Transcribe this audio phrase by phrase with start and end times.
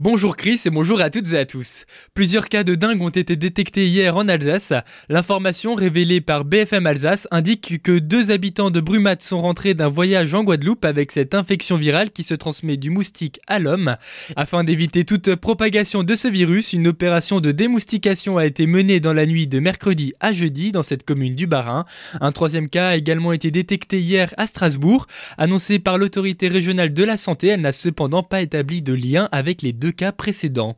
[0.00, 1.84] Bonjour Chris et bonjour à toutes et à tous.
[2.14, 4.72] Plusieurs cas de dingue ont été détectés hier en Alsace.
[5.08, 10.34] L'information révélée par BFM Alsace indique que deux habitants de Brumat sont rentrés d'un voyage
[10.34, 13.96] en Guadeloupe avec cette infection virale qui se transmet du moustique à l'homme.
[14.36, 19.12] Afin d'éviter toute propagation de ce virus, une opération de démoustication a été menée dans
[19.14, 21.86] la nuit de mercredi à jeudi dans cette commune du Bas-Rhin.
[22.20, 25.08] Un troisième cas a également été détecté hier à Strasbourg.
[25.38, 29.60] Annoncé par l'autorité régionale de la santé, elle n'a cependant pas établi de lien avec
[29.60, 30.76] les deux cas précédents.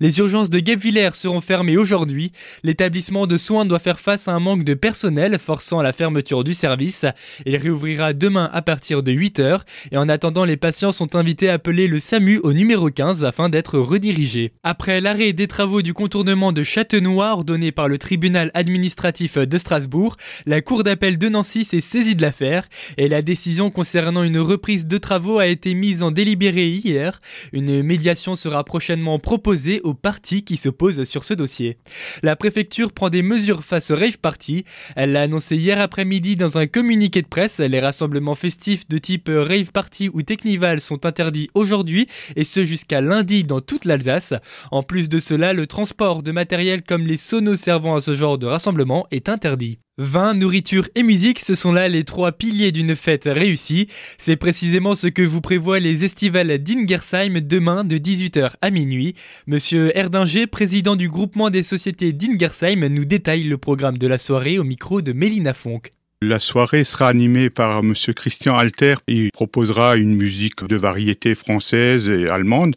[0.00, 2.32] Les urgences de Guebwiller seront fermées aujourd'hui.
[2.62, 6.54] L'établissement de soins doit faire face à un manque de personnel forçant la fermeture du
[6.54, 7.06] service.
[7.46, 9.60] Il réouvrira demain à partir de 8h
[9.92, 13.48] et en attendant les patients sont invités à appeler le SAMU au numéro 15 afin
[13.48, 14.52] d'être redirigés.
[14.62, 20.16] Après l'arrêt des travaux du contournement de Châtenois ordonné par le tribunal administratif de Strasbourg,
[20.46, 24.86] la cour d'appel de Nancy s'est saisie de l'affaire et la décision concernant une reprise
[24.86, 27.20] de travaux a été mise en délibéré hier.
[27.52, 31.76] Une médiation sera sera prochainement proposé aux partis qui se posent sur ce dossier.
[32.22, 34.64] La préfecture prend des mesures face au rave party.
[34.96, 37.58] Elle l'a annoncé hier après-midi dans un communiqué de presse.
[37.58, 43.02] Les rassemblements festifs de type rave party ou technival sont interdits aujourd'hui et ce jusqu'à
[43.02, 44.32] lundi dans toute l'Alsace.
[44.70, 48.38] En plus de cela, le transport de matériel comme les sonos servant à ce genre
[48.38, 49.78] de rassemblement est interdit.
[50.00, 53.88] Vin, nourriture et musique, ce sont là les trois piliers d'une fête réussie.
[54.16, 59.16] C'est précisément ce que vous prévoient les estivales d'Ingersheim demain de 18h à minuit.
[59.48, 64.60] Monsieur Erdinger, président du groupement des sociétés d'Ingersheim, nous détaille le programme de la soirée
[64.60, 65.90] au micro de Mélina Fonck.
[66.22, 68.94] La soirée sera animée par Monsieur Christian Alter.
[69.08, 72.76] Il proposera une musique de variété française et allemande.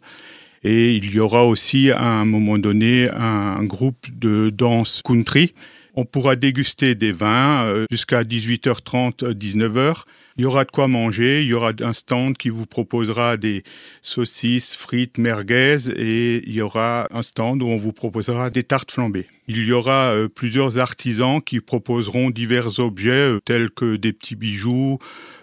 [0.64, 5.54] Et il y aura aussi à un moment donné un groupe de danse country
[5.94, 10.04] on pourra déguster des vins euh, jusqu'à 18h30, 19h.
[10.38, 13.64] Il y aura de quoi manger, il y aura un stand qui vous proposera des
[14.00, 18.90] saucisses, frites, merguez et il y aura un stand où on vous proposera des tartes
[18.90, 19.26] flambées.
[19.46, 24.36] Il y aura euh, plusieurs artisans qui proposeront divers objets euh, tels que des petits
[24.36, 24.98] bijoux,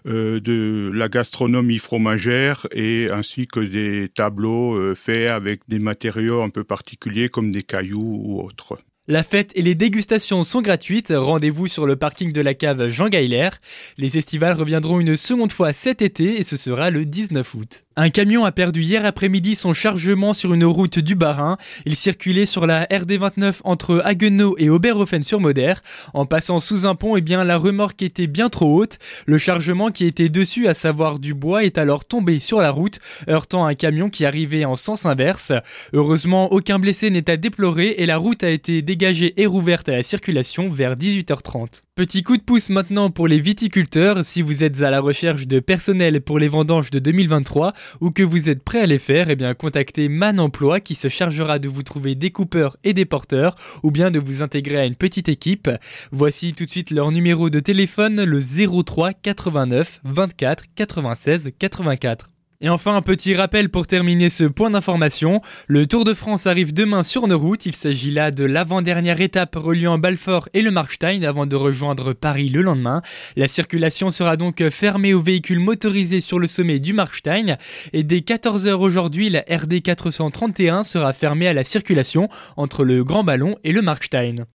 [0.05, 6.63] de la gastronomie fromagère et ainsi que des tableaux faits avec des matériaux un peu
[6.63, 8.79] particuliers comme des cailloux ou autres.
[9.11, 11.11] La fête et les dégustations sont gratuites.
[11.15, 13.59] Rendez-vous sur le parking de la cave Jean Gaillère.
[13.97, 17.85] Les estivales reviendront une seconde fois cet été et ce sera le 19 août.
[17.95, 21.57] Un camion a perdu hier après-midi son chargement sur une route du Bas-Rhin.
[21.85, 25.73] Il circulait sur la RD29 entre Haguenau et Oberhofen-sur-Moder.
[26.13, 28.99] En passant sous un pont, eh bien, la remorque était bien trop haute.
[29.25, 32.99] Le chargement qui était dessus, à savoir du bois, est alors tombé sur la route,
[33.27, 35.51] heurtant un camion qui arrivait en sens inverse.
[35.91, 39.93] Heureusement, aucun blessé n'est à déplorer et la route a été dégagée et rouverte à
[39.93, 41.83] la circulation vers 18h30.
[41.95, 44.25] Petit coup de pouce maintenant pour les viticulteurs.
[44.25, 48.23] Si vous êtes à la recherche de personnel pour les vendanges de 2023 ou que
[48.23, 51.69] vous êtes prêt à les faire, eh bien contactez Man Emploi qui se chargera de
[51.69, 55.29] vous trouver des coupeurs et des porteurs ou bien de vous intégrer à une petite
[55.29, 55.69] équipe.
[56.11, 58.41] Voici tout de suite leur numéro de téléphone, le
[58.83, 62.29] 03 89 24 96 84.
[62.61, 65.41] Et enfin, un petit rappel pour terminer ce point d'information.
[65.67, 67.65] Le Tour de France arrive demain sur nos routes.
[67.65, 72.49] Il s'agit là de l'avant-dernière étape reliant Balfort et le Markstein avant de rejoindre Paris
[72.49, 73.01] le lendemain.
[73.37, 77.55] La circulation sera donc fermée aux véhicules motorisés sur le sommet du Markstein.
[77.93, 82.27] Et dès 14h aujourd'hui, la RD 431 sera fermée à la circulation
[82.57, 84.47] entre le Grand Ballon et le Markstein.